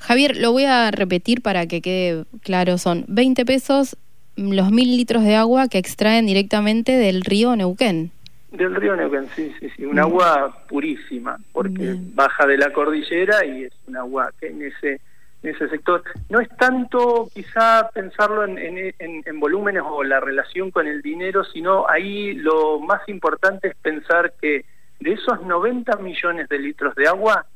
Javier, 0.00 0.36
lo 0.36 0.52
voy 0.52 0.64
a 0.64 0.90
repetir 0.90 1.42
para 1.42 1.66
que 1.66 1.80
quede 1.80 2.24
claro, 2.42 2.78
son 2.78 3.04
20 3.08 3.44
pesos 3.44 3.96
los 4.36 4.70
mil 4.70 4.96
litros 4.96 5.22
de 5.22 5.36
agua 5.36 5.68
que 5.68 5.78
extraen 5.78 6.26
directamente 6.26 6.92
del 6.92 7.22
río 7.22 7.54
Neuquén. 7.54 8.10
Del 8.50 8.74
río 8.74 8.96
Neuquén, 8.96 9.28
sí, 9.36 9.52
sí, 9.60 9.68
sí, 9.76 9.84
un 9.84 9.96
mm. 9.96 10.00
agua 10.00 10.64
purísima, 10.68 11.36
porque 11.52 11.82
Bien. 11.82 12.14
baja 12.14 12.46
de 12.46 12.58
la 12.58 12.72
cordillera 12.72 13.44
y 13.44 13.64
es 13.64 13.72
un 13.86 13.96
agua 13.96 14.32
que 14.40 14.48
en 14.48 14.62
ese 14.62 15.00
en 15.42 15.54
ese 15.54 15.68
sector. 15.68 16.02
No 16.28 16.40
es 16.40 16.48
tanto 16.58 17.28
quizá 17.32 17.88
pensarlo 17.94 18.44
en, 18.44 18.58
en, 18.58 18.94
en, 18.98 19.22
en, 19.24 19.40
volúmenes 19.40 19.82
o 19.86 20.04
la 20.04 20.20
relación 20.20 20.70
con 20.70 20.86
el 20.86 21.00
dinero, 21.00 21.44
sino 21.44 21.88
ahí 21.88 22.34
lo 22.34 22.78
más 22.80 23.00
importante 23.08 23.68
es 23.68 23.76
pensar 23.76 24.34
que 24.40 24.66
de 25.00 25.12
esos 25.12 25.40
90 25.42 25.96
millones 25.96 26.48
de 26.48 26.58
litros 26.58 26.94
de 26.94 27.08
agua, 27.08 27.46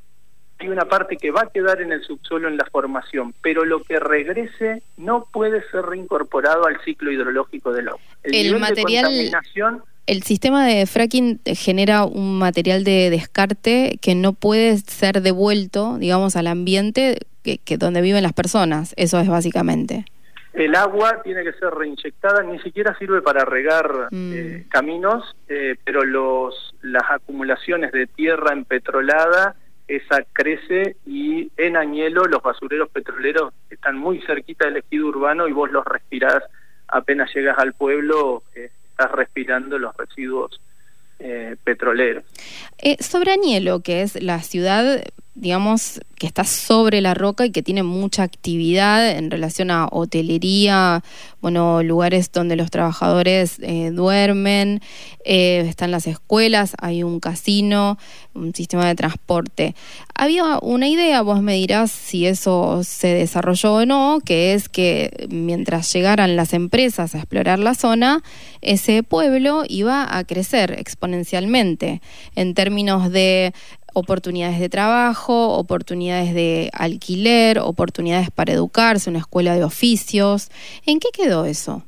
hay 0.59 0.69
una 0.69 0.85
parte 0.85 1.17
que 1.17 1.31
va 1.31 1.43
a 1.43 1.47
quedar 1.47 1.81
en 1.81 1.93
el 1.93 2.03
subsuelo 2.03 2.49
en 2.49 2.57
la 2.57 2.65
formación, 2.67 3.35
pero 3.43 3.65
lo 3.65 3.83
que 3.83 3.99
regrese 3.99 4.83
no 4.97 5.27
puede 5.33 5.63
ser 5.71 5.83
reincorporado 5.83 6.67
al 6.67 6.81
ciclo 6.85 7.11
hidrológico 7.11 7.73
del 7.73 7.89
agua. 7.89 8.01
El, 8.23 8.35
el 8.35 8.61
material, 8.61 9.33
el 10.07 10.23
sistema 10.23 10.67
de 10.67 10.87
fracking 10.87 11.41
genera 11.45 12.05
un 12.05 12.39
material 12.39 12.85
de 12.85 13.11
descarte 13.11 13.99
que 14.01 14.15
no 14.15 14.33
puede 14.33 14.77
ser 14.79 15.23
devuelto, 15.23 15.97
digamos, 15.99 16.37
al 16.37 16.47
ambiente 16.47 17.19
que, 17.43 17.77
donde 17.79 18.01
viven 18.01 18.23
las 18.23 18.33
personas. 18.33 18.95
Eso 18.97 19.19
es 19.21 19.29
básicamente. 19.29 20.05
El 20.53 20.77
agua 20.77 21.21
tiene 21.25 21.43
que 21.43 21.53
ser 21.55 21.71
reinyectada, 21.71 22.43
ni 22.45 22.61
siquiera 22.61 22.97
sirve 22.99 23.23
para 23.23 23.45
regar 23.45 24.09
mm. 24.11 24.33
eh, 24.35 24.67
caminos, 24.69 25.35
eh, 25.49 25.75
pero 25.85 26.05
los, 26.05 26.75
las 26.83 27.03
acumulaciones 27.11 27.91
de 27.91 28.07
tierra 28.07 28.53
empetrolada, 28.53 29.57
esa 29.87 30.23
crece 30.33 30.97
y 31.07 31.51
en 31.57 31.77
Añelo 31.77 32.25
los 32.25 32.43
basureros 32.43 32.89
petroleros 32.91 33.53
están 33.71 33.99
muy 33.99 34.21
cerquita 34.23 34.67
del 34.67 34.79
ejido 34.79 35.09
urbano 35.09 35.47
y 35.49 35.53
vos 35.53 35.71
los 35.71 35.85
respirás 35.85 36.43
apenas 36.89 37.35
llegas 37.35 37.59
al 37.59 37.75
pueblo, 37.75 38.45
eh, 38.55 38.71
estás 38.91 39.11
respirando 39.13 39.79
los 39.79 39.97
residuos 39.97 40.61
eh, 41.19 41.57
petroleros. 41.63 42.25
Eh, 42.79 42.97
sobre 43.03 43.33
Añelo, 43.33 43.81
que 43.81 44.03
es 44.03 44.21
la 44.23 44.41
ciudad 44.41 45.03
digamos, 45.35 46.01
que 46.17 46.29
está 46.29 46.45
sobre 46.45 47.01
la 47.01 47.13
roca 47.13 47.45
y 47.45 47.51
que 47.51 47.63
tiene 47.63 47.83
mucha 47.83 48.23
actividad 48.23 49.11
en 49.11 49.33
relación 49.33 49.71
a 49.73 49.89
hotelería, 49.91 51.03
bueno, 51.41 51.83
lugares 51.83 52.31
donde 52.31 52.55
los 52.55 52.71
trabajadores 52.71 53.59
eh, 53.61 53.91
duermen, 53.91 54.81
eh, 55.25 55.65
están 55.69 55.91
las 55.91 56.07
escuelas, 56.07 56.75
hay 56.81 57.03
un 57.03 57.19
casino, 57.19 57.99
un 58.33 58.55
sistema 58.55 58.87
de 58.87 58.95
transporte. 58.95 59.75
Había 60.15 60.59
una 60.63 60.87
idea, 60.87 61.23
vos 61.23 61.43
me 61.43 61.55
dirás 61.55 61.91
si 61.91 62.27
eso 62.27 62.85
se 62.85 63.09
desarrolló 63.09 63.75
o 63.75 63.87
no, 63.87 64.21
que 64.25 64.55
es 64.55 64.69
que 64.69 65.27
mientras 65.31 65.93
llegaran 65.93 66.37
las 66.37 66.53
empresas 66.53 67.15
a 67.15 67.19
explorar 67.19 67.59
la 67.59 67.75
zona, 67.75 68.23
ese 68.63 69.03
pueblo 69.03 69.65
iba 69.69 70.17
a 70.17 70.23
crecer 70.25 70.79
exponencialmente 70.79 72.01
en 72.37 72.55
términos 72.55 73.11
de 73.11 73.53
oportunidades 73.95 74.61
de 74.61 74.69
trabajo, 74.69 75.55
oportunidades 75.55 76.35
de 76.35 76.71
alquiler, 76.73 77.59
oportunidades 77.59 78.31
para 78.31 78.53
educarse, 78.53 79.09
una 79.09 79.21
escuela 79.21 79.55
de 79.55 79.65
oficios. 79.65 80.51
¿En 80.87 81.01
qué 81.01 81.09
quedó 81.13 81.47
eso? 81.47 81.83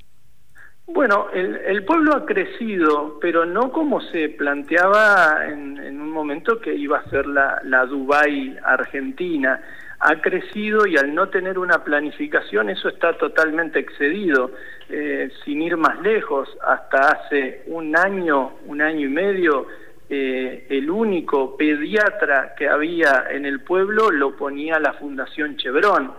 Bueno, 0.86 1.26
el, 1.32 1.84
pueblo 1.84 2.14
ha 2.14 2.24
crecido, 2.24 3.18
pero 3.20 3.44
no 3.44 3.72
como 3.72 4.00
se 4.00 4.28
planteaba 4.28 5.44
en, 5.46 6.00
un 6.00 6.10
momento 6.10 6.60
que 6.60 6.74
iba 6.74 6.98
a 6.98 7.10
ser 7.10 7.26
la, 7.26 7.60
la 7.64 7.84
Dubai 7.86 8.56
argentina. 8.62 9.60
Ha 9.98 10.20
crecido 10.20 10.86
y 10.86 10.96
al 10.96 11.12
no 11.12 11.28
tener 11.28 11.58
una 11.58 11.82
planificación 11.82 12.70
eso 12.70 12.88
está 12.88 13.18
totalmente 13.18 13.80
excedido. 13.80 14.52
Eh, 14.88 15.30
sin 15.44 15.62
ir 15.62 15.76
más 15.76 16.00
lejos, 16.00 16.48
hasta 16.64 16.98
hace 17.08 17.64
un 17.66 17.96
año, 17.96 18.52
un 18.66 18.80
año 18.80 19.06
y 19.06 19.10
medio, 19.10 19.66
eh, 20.08 20.66
el 20.70 20.90
único 20.90 21.56
pediatra 21.56 22.54
que 22.56 22.68
había 22.68 23.26
en 23.30 23.44
el 23.44 23.60
pueblo 23.60 24.10
lo 24.10 24.36
ponía 24.36 24.78
la 24.78 24.92
Fundación 24.94 25.56
Chevron. 25.56 26.12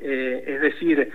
Eh, 0.00 0.44
es 0.46 0.60
decir, 0.60 1.10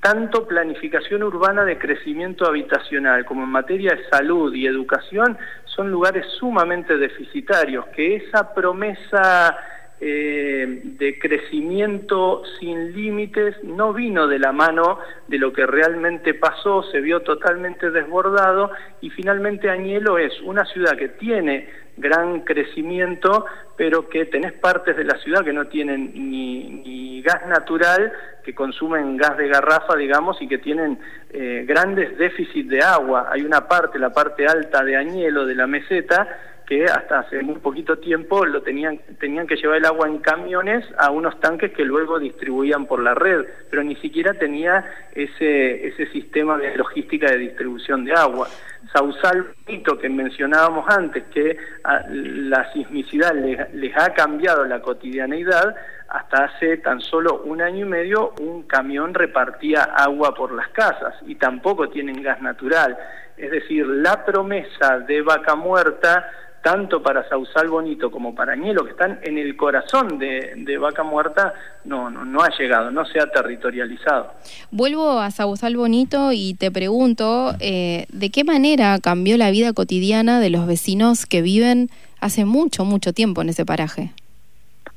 tanto 0.00 0.46
planificación 0.46 1.22
urbana 1.22 1.64
de 1.64 1.78
crecimiento 1.78 2.46
habitacional 2.46 3.26
como 3.26 3.44
en 3.44 3.50
materia 3.50 3.94
de 3.94 4.08
salud 4.08 4.54
y 4.54 4.66
educación 4.66 5.36
son 5.64 5.90
lugares 5.90 6.26
sumamente 6.38 6.96
deficitarios, 6.96 7.86
que 7.88 8.16
esa 8.16 8.54
promesa 8.54 9.56
eh, 10.00 10.80
de 10.82 11.18
crecimiento 11.18 12.42
sin 12.58 12.92
límites 12.94 13.62
no 13.64 13.92
vino 13.92 14.26
de 14.26 14.38
la 14.38 14.50
mano 14.50 14.98
de 15.28 15.38
lo 15.38 15.52
que 15.52 15.66
realmente 15.66 16.32
pasó, 16.32 16.82
se 16.84 17.00
vio 17.00 17.20
totalmente 17.20 17.90
desbordado 17.90 18.70
y 19.02 19.10
finalmente 19.10 19.68
Añelo 19.68 20.18
es 20.18 20.32
una 20.40 20.64
ciudad 20.64 20.96
que 20.96 21.08
tiene 21.08 21.68
gran 22.00 22.40
crecimiento, 22.40 23.44
pero 23.76 24.08
que 24.08 24.24
tenés 24.24 24.52
partes 24.54 24.96
de 24.96 25.04
la 25.04 25.18
ciudad 25.18 25.44
que 25.44 25.52
no 25.52 25.66
tienen 25.66 26.12
ni, 26.14 27.20
gas 27.22 27.46
natural, 27.46 28.12
que 28.42 28.54
consumen 28.54 29.18
gas 29.18 29.36
de 29.36 29.48
garrafa, 29.48 29.94
digamos, 29.96 30.40
y 30.40 30.48
que 30.48 30.56
tienen 30.56 30.98
eh, 31.30 31.64
grandes 31.68 32.16
déficits 32.16 32.70
de 32.70 32.80
agua. 32.80 33.28
Hay 33.30 33.42
una 33.42 33.68
parte, 33.68 33.98
la 33.98 34.14
parte 34.14 34.46
alta 34.46 34.82
de 34.82 34.96
Añelo, 34.96 35.44
de 35.44 35.54
la 35.54 35.66
meseta, 35.66 36.26
que 36.70 36.84
hasta 36.84 37.18
hace 37.18 37.42
muy 37.42 37.56
poquito 37.56 37.98
tiempo 37.98 38.46
lo 38.46 38.62
tenían, 38.62 39.00
tenían 39.18 39.48
que 39.48 39.56
llevar 39.56 39.78
el 39.78 39.86
agua 39.86 40.06
en 40.06 40.18
camiones 40.18 40.84
a 40.98 41.10
unos 41.10 41.40
tanques 41.40 41.72
que 41.72 41.84
luego 41.84 42.20
distribuían 42.20 42.86
por 42.86 43.02
la 43.02 43.12
red, 43.12 43.44
pero 43.68 43.82
ni 43.82 43.96
siquiera 43.96 44.34
tenía 44.34 44.84
ese, 45.12 45.88
ese 45.88 46.06
sistema 46.12 46.56
de 46.58 46.76
logística 46.76 47.28
de 47.28 47.38
distribución 47.38 48.04
de 48.04 48.12
agua. 48.12 48.46
Sausal 48.92 49.48
que 49.66 50.08
mencionábamos 50.08 50.88
antes, 50.88 51.24
que 51.34 51.56
ah, 51.82 52.04
la 52.08 52.72
sismicidad 52.72 53.34
les, 53.34 53.74
les 53.74 53.96
ha 53.96 54.14
cambiado 54.14 54.64
la 54.64 54.80
cotidianeidad, 54.80 55.74
hasta 56.08 56.44
hace 56.44 56.76
tan 56.76 57.00
solo 57.00 57.42
un 57.44 57.62
año 57.62 57.86
y 57.86 57.88
medio 57.88 58.32
un 58.40 58.62
camión 58.62 59.12
repartía 59.12 59.82
agua 59.82 60.34
por 60.34 60.52
las 60.52 60.68
casas 60.68 61.14
y 61.26 61.34
tampoco 61.34 61.88
tienen 61.88 62.22
gas 62.22 62.40
natural. 62.40 62.96
Es 63.36 63.50
decir, 63.50 63.86
la 63.86 64.24
promesa 64.24 65.00
de 65.00 65.22
vaca 65.22 65.56
muerta 65.56 66.30
tanto 66.62 67.02
para 67.02 67.28
Sausal 67.28 67.68
Bonito 67.68 68.10
como 68.10 68.34
para 68.34 68.52
Añelo, 68.52 68.84
que 68.84 68.90
están 68.90 69.18
en 69.22 69.38
el 69.38 69.56
corazón 69.56 70.18
de, 70.18 70.78
Vaca 70.78 71.02
Muerta, 71.02 71.54
no, 71.84 72.10
no, 72.10 72.24
no, 72.24 72.42
ha 72.42 72.50
llegado, 72.56 72.90
no 72.90 73.04
se 73.04 73.20
ha 73.20 73.30
territorializado. 73.30 74.32
Vuelvo 74.70 75.20
a 75.20 75.30
Sausal 75.30 75.76
Bonito 75.76 76.32
y 76.32 76.54
te 76.54 76.70
pregunto, 76.70 77.54
eh, 77.60 78.06
¿de 78.10 78.30
qué 78.30 78.44
manera 78.44 78.98
cambió 79.02 79.36
la 79.36 79.50
vida 79.50 79.72
cotidiana 79.72 80.40
de 80.40 80.50
los 80.50 80.66
vecinos 80.66 81.26
que 81.26 81.42
viven 81.42 81.88
hace 82.20 82.44
mucho, 82.44 82.84
mucho 82.84 83.12
tiempo 83.12 83.42
en 83.42 83.50
ese 83.50 83.64
paraje? 83.64 84.12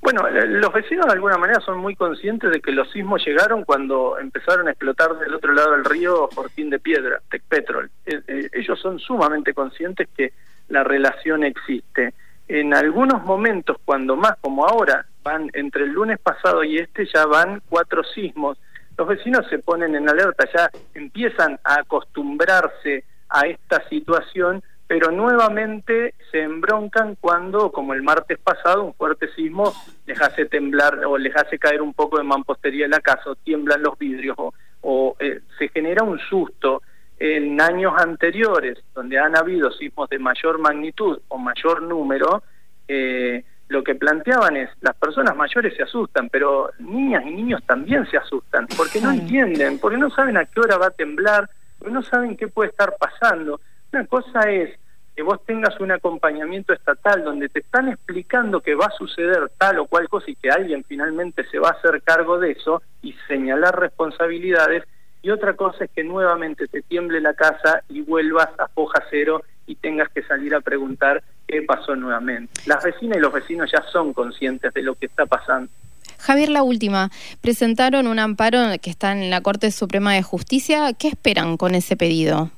Bueno, 0.03 0.29
los 0.29 0.73
vecinos 0.73 1.05
de 1.05 1.13
alguna 1.13 1.37
manera 1.37 1.61
son 1.61 1.77
muy 1.77 1.95
conscientes 1.95 2.51
de 2.51 2.59
que 2.59 2.73
los 2.73 2.91
sismos 2.91 3.25
llegaron 3.25 3.63
cuando 3.63 4.19
empezaron 4.19 4.67
a 4.67 4.71
explotar 4.71 5.17
del 5.17 5.33
otro 5.33 5.53
lado 5.53 5.71
del 5.71 5.85
río 5.85 6.27
Fortín 6.27 6.69
de 6.69 6.77
Piedra, 6.77 7.21
Tecpetrol. 7.31 7.89
Eh, 8.05 8.19
eh, 8.27 8.49
ellos 8.51 8.77
son 8.81 8.99
sumamente 8.99 9.53
conscientes 9.53 10.09
que 10.17 10.33
la 10.69 10.83
relación 10.83 11.43
existe. 11.43 12.13
En 12.47 12.73
algunos 12.73 13.23
momentos, 13.23 13.77
cuando 13.85 14.15
más 14.15 14.35
como 14.41 14.65
ahora, 14.65 15.05
van 15.23 15.49
entre 15.53 15.85
el 15.85 15.91
lunes 15.91 16.19
pasado 16.19 16.63
y 16.63 16.77
este, 16.77 17.07
ya 17.13 17.25
van 17.25 17.61
cuatro 17.69 18.03
sismos. 18.03 18.57
Los 18.97 19.07
vecinos 19.07 19.47
se 19.49 19.59
ponen 19.59 19.95
en 19.95 20.09
alerta, 20.09 20.45
ya 20.53 20.69
empiezan 20.93 21.59
a 21.63 21.79
acostumbrarse 21.79 23.05
a 23.29 23.47
esta 23.47 23.87
situación, 23.89 24.61
pero 24.85 25.09
nuevamente 25.11 26.13
se 26.31 26.41
embroncan 26.41 27.15
cuando, 27.19 27.71
como 27.71 27.93
el 27.93 28.03
martes 28.03 28.37
pasado, 28.37 28.83
un 28.83 28.93
fuerte 28.93 29.33
sismo 29.33 29.73
les 30.05 30.21
hace 30.21 30.45
temblar 30.45 31.03
o 31.05 31.17
les 31.17 31.35
hace 31.35 31.57
caer 31.57 31.81
un 31.81 31.93
poco 31.93 32.17
de 32.17 32.23
mampostería 32.23 32.85
en 32.85 32.91
la 32.91 32.99
casa, 32.99 33.31
o 33.31 33.35
tiemblan 33.35 33.81
los 33.81 33.97
vidrios, 33.97 34.35
o, 34.81 35.15
eh, 35.19 35.39
se 35.57 35.69
genera 35.69 36.03
un 36.03 36.19
susto 36.19 36.83
en 37.25 37.61
años 37.61 37.93
anteriores, 37.97 38.83
donde 38.93 39.17
han 39.17 39.37
habido 39.37 39.71
sismos 39.71 40.09
de 40.09 40.19
mayor 40.19 40.59
magnitud 40.59 41.21
o 41.29 41.37
mayor 41.37 41.81
número, 41.81 42.43
eh, 42.85 43.45
lo 43.69 43.81
que 43.81 43.95
planteaban 43.95 44.57
es, 44.57 44.69
las 44.81 44.93
personas 44.97 45.33
mayores 45.33 45.73
se 45.77 45.83
asustan, 45.83 46.27
pero 46.27 46.71
niñas 46.79 47.23
y 47.25 47.31
niños 47.31 47.63
también 47.65 48.05
se 48.11 48.17
asustan, 48.17 48.67
porque 48.75 48.99
no 48.99 49.11
entienden, 49.11 49.79
porque 49.79 49.97
no 49.97 50.09
saben 50.09 50.35
a 50.35 50.43
qué 50.43 50.59
hora 50.59 50.77
va 50.77 50.87
a 50.87 50.91
temblar, 50.91 51.49
porque 51.79 51.93
no 51.93 52.03
saben 52.03 52.35
qué 52.35 52.49
puede 52.49 52.71
estar 52.71 52.93
pasando. 52.99 53.61
Una 53.93 54.05
cosa 54.05 54.41
es 54.51 54.77
que 55.15 55.23
vos 55.23 55.39
tengas 55.45 55.79
un 55.79 55.91
acompañamiento 55.91 56.73
estatal 56.73 57.23
donde 57.23 57.47
te 57.47 57.59
están 57.59 57.87
explicando 57.87 58.59
que 58.59 58.75
va 58.75 58.87
a 58.87 58.97
suceder 58.97 59.49
tal 59.57 59.79
o 59.79 59.85
cual 59.85 60.09
cosa 60.09 60.29
y 60.29 60.35
que 60.35 60.49
alguien 60.49 60.83
finalmente 60.83 61.45
se 61.45 61.57
va 61.57 61.69
a 61.69 61.79
hacer 61.79 62.01
cargo 62.03 62.37
de 62.37 62.51
eso 62.51 62.81
y 63.01 63.15
señalar 63.29 63.79
responsabilidades, 63.79 64.83
y 65.23 65.31
otra 65.31 65.53
cosa 65.53 65.85
es 65.85 65.91
que 65.91 66.03
nuevamente 66.03 66.67
te 66.67 66.81
tiemble 66.81 67.21
la 67.21 67.33
casa 67.33 67.81
y 67.89 68.01
vuelvas 68.01 68.49
a 68.59 68.67
foja 68.67 69.01
cero 69.09 69.41
y 69.65 69.75
tengas 69.75 70.09
que 70.09 70.21
salir 70.23 70.53
a 70.53 70.59
preguntar 70.61 71.23
qué 71.47 71.61
pasó 71.61 71.95
nuevamente. 71.95 72.61
Las 72.65 72.83
vecinas 72.83 73.17
y 73.17 73.21
los 73.21 73.31
vecinos 73.31 73.71
ya 73.71 73.81
son 73.91 74.13
conscientes 74.13 74.73
de 74.73 74.81
lo 74.83 74.95
que 74.95 75.05
está 75.05 75.25
pasando. 75.25 75.71
Javier, 76.19 76.49
la 76.49 76.63
última. 76.63 77.09
Presentaron 77.41 78.07
un 78.07 78.19
amparo 78.19 78.59
que 78.81 78.89
está 78.89 79.13
en 79.13 79.29
la 79.29 79.41
Corte 79.41 79.71
Suprema 79.71 80.13
de 80.13 80.23
Justicia. 80.23 80.91
¿Qué 80.93 81.07
esperan 81.07 81.55
con 81.55 81.73
ese 81.73 81.95
pedido? 81.95 82.51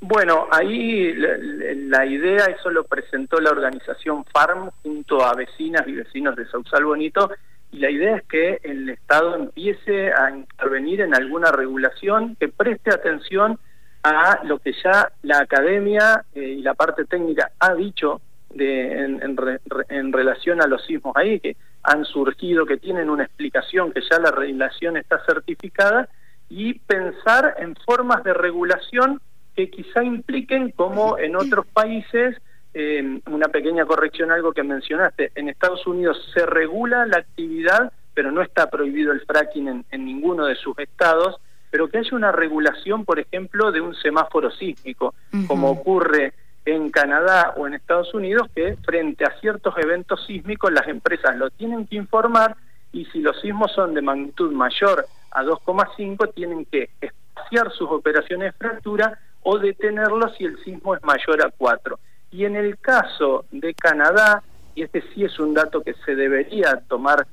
Bueno, 0.00 0.46
ahí 0.50 1.12
la, 1.14 2.06
idea, 2.06 2.46
eso 2.46 2.70
lo 2.70 2.84
presentó 2.84 3.38
la 3.38 3.50
organización 3.50 4.24
FARM 4.24 4.70
junto 4.82 5.22
a 5.22 5.34
vecinas 5.34 5.86
y 5.86 5.92
vecinos 5.92 6.36
de 6.36 6.46
Sausal 6.46 6.86
Bonito, 6.86 7.30
y 7.72 7.78
la 7.78 7.90
idea 7.90 8.16
es 8.16 8.22
que 8.24 8.60
el 8.62 8.88
Estado 8.88 9.36
empiece 9.36 10.12
a 10.12 10.30
intervenir 10.30 11.00
en 11.02 11.14
alguna 11.14 11.52
regulación 11.52 12.36
que 12.36 12.48
preste 12.48 12.90
atención 12.90 13.58
a 14.02 14.40
lo 14.44 14.58
que 14.58 14.72
ya 14.82 15.12
la 15.22 15.40
academia 15.40 16.24
eh, 16.34 16.56
y 16.58 16.62
la 16.62 16.74
parte 16.74 17.04
técnica 17.04 17.52
ha 17.58 17.74
dicho 17.74 18.20
de, 18.54 19.04
en, 19.04 20.12
relación 20.12 20.60
a 20.60 20.66
los 20.66 20.84
sismos 20.84 21.14
ahí, 21.16 21.38
que 21.38 21.56
han 21.84 22.04
surgido, 22.04 22.66
que 22.66 22.78
tienen 22.78 23.08
una 23.08 23.24
explicación, 23.24 23.92
que 23.92 24.00
ya 24.10 24.18
la 24.18 24.32
regulación 24.32 24.96
está 24.96 25.22
certificada, 25.24 26.08
y 26.48 26.74
pensar 26.74 27.54
en 27.58 27.76
formas 27.76 28.24
de 28.24 28.34
regulación 28.34 29.20
que 29.54 29.70
quizá 29.70 30.02
impliquen, 30.02 30.72
como 30.72 31.16
en 31.16 31.36
otros 31.36 31.66
países, 31.66 32.36
eh, 32.74 33.20
una 33.26 33.48
pequeña 33.48 33.84
corrección, 33.84 34.30
algo 34.30 34.52
que 34.52 34.62
mencionaste. 34.62 35.32
En 35.34 35.48
Estados 35.48 35.86
Unidos 35.86 36.18
se 36.34 36.46
regula 36.46 37.06
la 37.06 37.18
actividad 37.18 37.92
pero 38.14 38.32
no 38.32 38.42
está 38.42 38.68
prohibido 38.68 39.12
el 39.12 39.20
fracking 39.22 39.84
en, 39.90 40.04
ninguno 40.04 40.46
de 40.46 40.54
sus 40.56 40.78
estados, 40.78 41.40
pero 41.70 41.88
que 41.88 41.98
haya 41.98 42.16
una 42.16 42.32
regulación, 42.32 43.04
por 43.04 43.18
ejemplo, 43.18 43.72
de 43.72 43.80
un 43.80 43.94
semáforo 43.94 44.50
sísmico, 44.50 45.14
como 45.46 45.70
ocurre 45.70 46.34
en 46.64 46.90
Canadá 46.90 47.54
o 47.56 47.66
en 47.66 47.74
Estados 47.74 48.12
Unidos, 48.12 48.48
que 48.54 48.76
frente 48.84 49.24
a 49.24 49.38
ciertos 49.40 49.74
eventos 49.78 50.24
sísmicos 50.26 50.72
las 50.72 50.86
empresas 50.88 51.36
lo 51.36 51.50
tienen 51.50 51.86
que 51.86 51.96
informar 51.96 52.56
y 52.92 53.04
si 53.06 53.20
los 53.20 53.40
sismos 53.40 53.72
son 53.72 53.94
de 53.94 54.02
magnitud 54.02 54.52
mayor 54.52 55.06
a 55.30 55.42
2,5 55.44 56.34
tienen 56.34 56.64
que 56.66 56.90
espaciar 57.00 57.70
sus 57.72 57.88
operaciones 57.88 58.52
de 58.52 58.58
fractura 58.58 59.18
o 59.42 59.58
detenerlos 59.58 60.36
si 60.36 60.44
el 60.44 60.62
sismo 60.64 60.94
es 60.96 61.02
mayor 61.02 61.42
a 61.42 61.50
4. 61.56 61.98
Y 62.30 62.44
en 62.44 62.56
el 62.56 62.78
caso 62.78 63.44
de 63.50 63.74
Canadá, 63.74 64.42
y 64.74 64.82
este 64.82 65.02
sí 65.12 65.24
es 65.24 65.38
un 65.38 65.54
dato 65.54 65.82
que 65.82 65.94
se 66.04 66.14
debería 66.14 66.82
tomar 66.88 67.26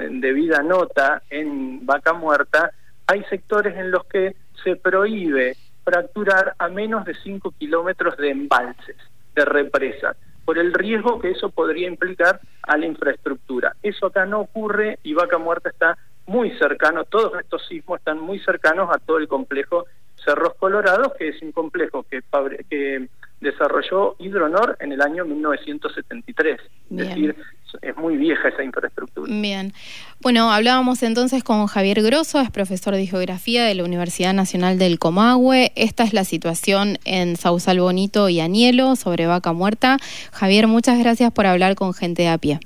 en 0.00 0.20
debida 0.20 0.62
nota 0.62 1.22
en 1.28 1.84
vaca 1.84 2.12
muerta, 2.12 2.70
hay 3.06 3.22
sectores 3.24 3.76
en 3.76 3.90
los 3.90 4.04
que 4.06 4.34
se 4.62 4.76
prohíbe 4.76 5.56
fracturar 5.84 6.54
a 6.58 6.68
menos 6.68 7.04
de 7.04 7.14
5 7.14 7.52
kilómetros 7.58 8.16
de 8.16 8.30
embalses, 8.30 8.96
de 9.34 9.44
represas, 9.44 10.16
por 10.44 10.58
el 10.58 10.72
riesgo 10.72 11.20
que 11.20 11.30
eso 11.30 11.50
podría 11.50 11.88
implicar 11.88 12.40
a 12.62 12.76
la 12.76 12.86
infraestructura. 12.86 13.76
Eso 13.82 14.06
acá 14.06 14.24
no 14.24 14.40
ocurre 14.40 14.98
y 15.02 15.12
Vaca 15.12 15.38
Muerta 15.38 15.68
está 15.68 15.98
muy 16.26 16.50
cercano, 16.58 17.04
todos 17.04 17.38
estos 17.38 17.66
sismos 17.66 17.98
están 17.98 18.18
muy 18.18 18.38
cercanos 18.40 18.88
a 18.90 18.98
todo 18.98 19.18
el 19.18 19.28
complejo 19.28 19.84
Cerros 20.24 20.54
Colorados, 20.54 21.12
que 21.18 21.28
es 21.28 21.42
un 21.42 21.52
complejo 21.52 22.04
que, 22.04 22.22
que 22.70 23.08
desarrolló 23.44 24.16
Hidronor 24.18 24.76
en 24.80 24.92
el 24.92 25.00
año 25.00 25.24
1973. 25.24 26.60
Es 26.90 26.96
decir, 26.96 27.36
es 27.82 27.96
muy 27.96 28.16
vieja 28.16 28.48
esa 28.48 28.62
infraestructura. 28.62 29.32
Bien. 29.32 29.72
Bueno, 30.20 30.50
hablábamos 30.50 31.02
entonces 31.02 31.44
con 31.44 31.66
Javier 31.66 32.02
Grosso, 32.02 32.40
es 32.40 32.50
profesor 32.50 32.94
de 32.94 33.06
geografía 33.06 33.64
de 33.64 33.74
la 33.74 33.84
Universidad 33.84 34.32
Nacional 34.32 34.78
del 34.78 34.98
Comahue. 34.98 35.72
Esta 35.76 36.04
es 36.04 36.12
la 36.12 36.24
situación 36.24 36.98
en 37.04 37.36
Sausal 37.36 37.80
Bonito 37.80 38.28
y 38.28 38.40
Anielo 38.40 38.96
sobre 38.96 39.26
vaca 39.26 39.52
muerta. 39.52 39.98
Javier, 40.32 40.66
muchas 40.66 40.98
gracias 40.98 41.32
por 41.32 41.46
hablar 41.46 41.74
con 41.74 41.94
gente 41.94 42.22
de 42.22 42.28
a 42.28 42.38
pie. 42.38 42.60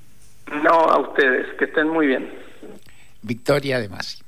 No, 0.62 0.70
a 0.70 1.00
ustedes, 1.00 1.47
que 1.58 1.66
estén 1.66 1.88
muy 1.88 2.06
bien. 2.06 2.30
Victoria 3.23 3.78
de 3.80 3.88
Masi. 3.88 4.27